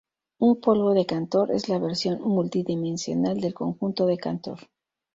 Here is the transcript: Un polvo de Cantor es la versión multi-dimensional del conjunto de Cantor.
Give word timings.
Un 0.45 0.53
polvo 0.59 0.95
de 0.95 1.05
Cantor 1.05 1.51
es 1.51 1.69
la 1.69 1.77
versión 1.77 2.21
multi-dimensional 2.23 3.39
del 3.39 3.53
conjunto 3.53 4.07
de 4.07 4.17
Cantor. 4.17 4.57